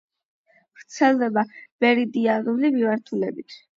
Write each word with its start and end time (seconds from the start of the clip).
ვრცელდება 0.79 1.43
მერიდიანული 1.85 2.73
მიმართულებით. 2.79 3.61